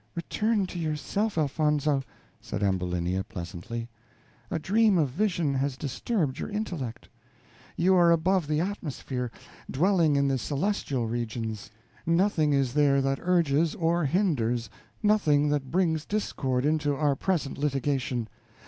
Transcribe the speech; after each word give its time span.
"Return 0.15 0.65
to 0.65 0.79
your 0.79 0.95
self, 0.95 1.37
Elfonzo," 1.37 2.01
said 2.39 2.63
Ambulinia, 2.63 3.23
pleasantly; 3.23 3.87
"a 4.49 4.57
dream 4.57 4.97
of 4.97 5.09
vision 5.09 5.53
has 5.53 5.77
disturbed 5.77 6.39
your 6.39 6.49
intellect; 6.49 7.07
you 7.77 7.93
are 7.93 8.09
above 8.09 8.47
the 8.47 8.59
atmosphere, 8.59 9.29
dwelling 9.69 10.15
in 10.15 10.27
the 10.27 10.39
celestial 10.39 11.05
regions; 11.05 11.69
nothing 12.03 12.51
is 12.51 12.73
there 12.73 12.99
that 12.99 13.19
urges 13.21 13.75
or 13.75 14.05
hinders, 14.05 14.71
nothing 15.03 15.49
that 15.49 15.69
brings 15.69 16.03
discord 16.07 16.65
into 16.65 16.95
our 16.95 17.15
present 17.15 17.59
litigation. 17.59 18.27